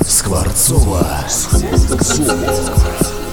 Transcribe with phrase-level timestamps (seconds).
[0.00, 1.06] Скворцова.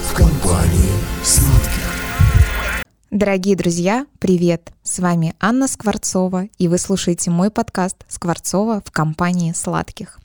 [0.04, 0.92] В компании
[1.24, 2.84] сладких.
[3.10, 4.70] Дорогие друзья, привет!
[4.84, 10.20] С вами Анна Скворцова, и вы слушаете мой подкаст «Скворцова в компании сладких».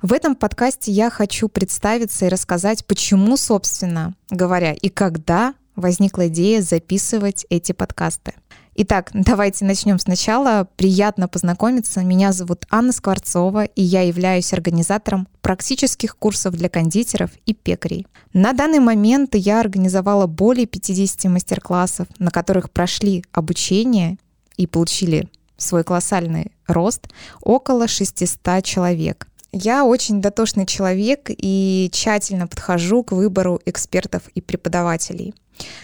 [0.00, 6.62] В этом подкасте я хочу представиться и рассказать, почему, собственно говоря, и когда возникла идея
[6.62, 8.32] записывать эти подкасты.
[8.74, 10.68] Итак, давайте начнем сначала.
[10.76, 12.02] Приятно познакомиться.
[12.02, 18.06] Меня зовут Анна Скворцова, и я являюсь организатором практических курсов для кондитеров и пекарей.
[18.32, 24.18] На данный момент я организовала более 50 мастер-классов, на которых прошли обучение
[24.56, 27.08] и получили свой колоссальный рост
[27.42, 29.26] около 600 человек.
[29.52, 35.34] Я очень дотошный человек и тщательно подхожу к выбору экспертов и преподавателей.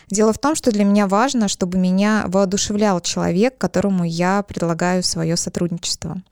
[0.09, 5.37] Дело в том, что для меня важно, чтобы меня воодушевлял человек, которому я предлагаю свое
[5.37, 6.23] сотрудничество.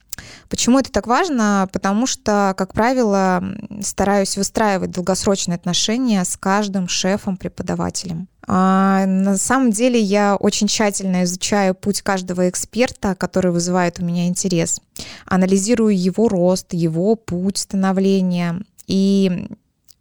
[0.49, 1.67] Почему это так важно?
[1.73, 3.43] Потому что, как правило,
[3.81, 8.27] стараюсь выстраивать долгосрочные отношения с каждым шефом-преподавателем.
[8.47, 14.27] А на самом деле я очень тщательно изучаю путь каждого эксперта, который вызывает у меня
[14.27, 14.79] интерес.
[15.25, 19.47] Анализирую его рост, его путь становления и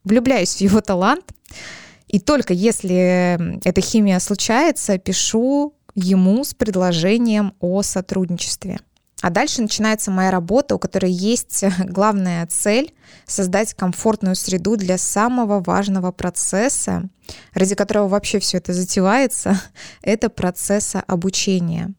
[0.04, 1.24] влюбляюсь в его талант.
[2.08, 8.78] И только если эта химия случается, пишу ему с предложением о сотрудничестве.
[9.24, 12.92] А дальше начинается моя работа, у которой есть главная цель—
[13.26, 17.08] создать комфортную среду для самого важного процесса,
[17.54, 19.58] ради которого вообще все это затевается,
[20.02, 21.94] это процесса обучения.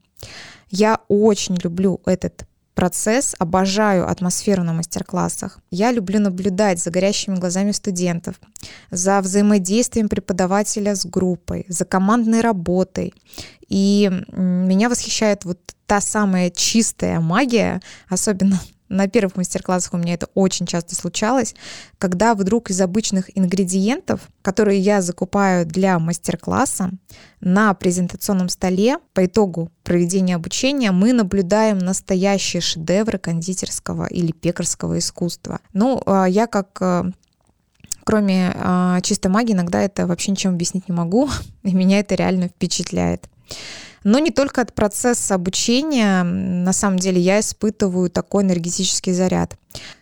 [0.69, 5.59] Я очень люблю этот процесс, обожаю атмосферу на мастер-классах.
[5.71, 8.35] Я люблю наблюдать за горящими глазами студентов,
[8.91, 13.13] за взаимодействием преподавателя с группой, за командной работой.
[13.67, 20.27] И меня восхищает вот та самая чистая магия, особенно на первых мастер-классах у меня это
[20.33, 21.55] очень часто случалось,
[21.97, 26.91] когда вдруг из обычных ингредиентов, которые я закупаю для мастер-класса,
[27.41, 35.59] на презентационном столе по итогу проведения обучения мы наблюдаем настоящие шедевры кондитерского или пекарского искусства.
[35.73, 37.03] Ну, а я как э,
[38.03, 41.29] кроме э, чистой магии иногда это вообще ничем объяснить не могу,
[41.63, 43.29] и меня это реально впечатляет.
[44.03, 49.57] Но не только от процесса обучения, на самом деле, я испытываю такой энергетический заряд.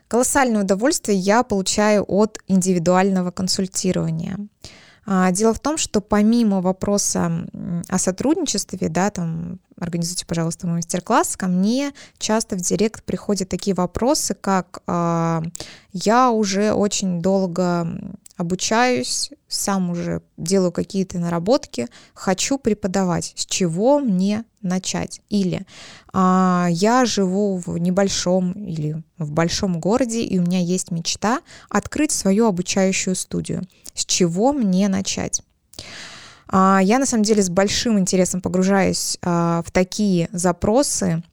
[0.10, 4.38] Колоссальное удовольствие я получаю от индивидуального консультирования.
[5.06, 7.48] А, дело в том, что помимо вопроса
[7.90, 13.76] о сотрудничестве, да, там, организуйте, пожалуйста, мой мастер-класс, ко мне часто в директ приходят такие
[13.76, 15.42] вопросы, как э,
[15.92, 17.88] я уже очень долго
[18.44, 25.22] обучаюсь, сам уже делаю какие-то наработки, хочу преподавать, с чего мне начать?
[25.30, 25.66] Или
[26.14, 32.12] а, я живу в небольшом или в большом городе, и у меня есть мечта открыть
[32.12, 33.64] свою обучающую студию.
[33.94, 35.42] С чего мне начать?
[36.48, 41.24] А, я на самом деле с большим интересом погружаюсь а, в такие запросы,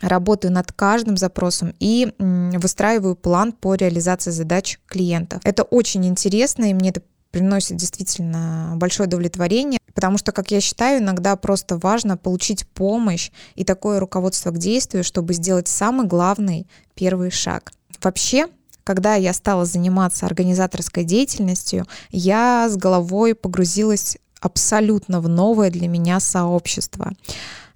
[0.00, 5.40] работаю над каждым запросом и выстраиваю план по реализации задач клиентов.
[5.44, 11.00] Это очень интересно, и мне это приносит действительно большое удовлетворение, потому что, как я считаю,
[11.00, 17.30] иногда просто важно получить помощь и такое руководство к действию, чтобы сделать самый главный первый
[17.30, 17.70] шаг.
[18.02, 18.48] Вообще,
[18.82, 26.20] когда я стала заниматься организаторской деятельностью, я с головой погрузилась абсолютно в новое для меня
[26.20, 27.12] сообщество.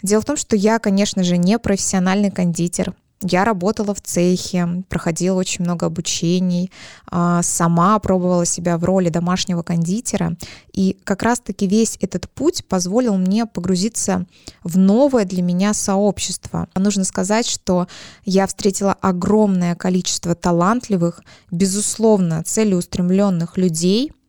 [0.03, 2.95] Дело в том, что я, конечно же, не профессиональный кондитер.
[3.27, 6.71] Я работала в цехе, проходила очень много обучений,
[7.11, 10.37] а, сама пробовала себя в роли домашнего кондитера.
[10.75, 14.27] И как раз-таки весь этот путь позволил мне погрузиться
[14.63, 16.69] в новое для меня сообщество.
[16.75, 17.89] Нужно сказать, что
[18.27, 24.13] я встретила огромное количество талантливых, безусловно, целеустремленных людей—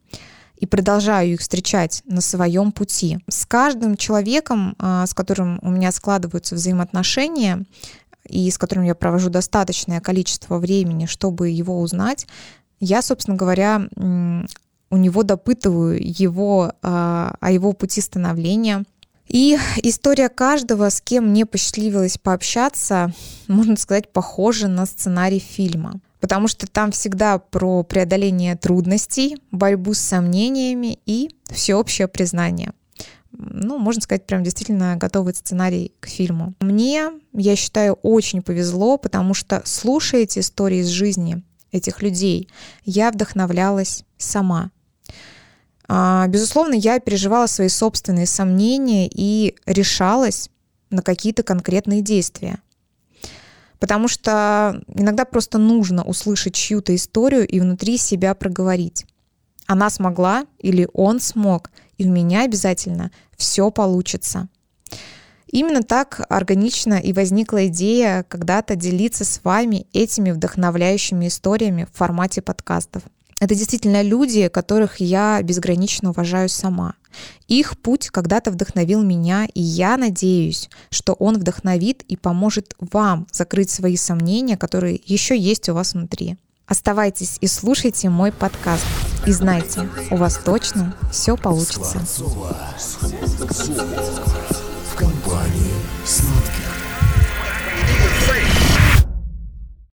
[0.58, 3.20] и продолжаю их встречать на своем пути.
[3.28, 7.66] С каждым человеком, а, с которым у меня складываются взаимоотношения,
[8.28, 12.26] и с которым я провожу достаточное количество времени, чтобы его узнать,
[12.80, 13.88] я, собственно говоря,
[14.92, 18.84] у него допытываю его а, о его пути становления.
[19.28, 23.12] И история каждого, с кем мне посчастливилось пообщаться,
[23.48, 30.00] можно сказать, похожа на сценарий фильма потому что там всегда про преодоление трудностей, борьбу с
[30.00, 32.74] сомнениями и всеобщее признание.
[33.38, 36.54] Ну, можно сказать, прям действительно готовый сценарий к фильму.
[36.62, 42.50] Мне, я считаю, очень повезло, потому что слушая эти истории из жизни этих людей,
[42.86, 44.72] я вдохновлялась сама.
[45.88, 50.50] А, безусловно, я переживала свои собственные сомнения и решалась
[50.90, 52.60] на какие-то конкретные действия.
[53.86, 59.06] Потому что иногда просто нужно услышать чью-то историю и внутри себя проговорить.
[59.68, 64.50] Она смогла или он смог, и у меня обязательно все получится.
[65.46, 72.42] Именно так органично и возникла идея когда-то делиться с вами этими вдохновляющими историями в формате
[72.42, 73.04] подкастов.
[73.40, 76.94] Это действительно люди, которых я безгранично уважаю сама.
[77.48, 83.70] Их путь когда-то вдохновил меня, и я надеюсь, что он вдохновит и поможет вам закрыть
[83.70, 86.38] свои сомнения, которые еще есть у вас внутри.
[86.66, 88.86] Оставайтесь и слушайте мой подкаст.
[89.28, 92.00] И знайте, у вас точно все получится.
[94.90, 95.74] В компании
[96.06, 96.76] сладких.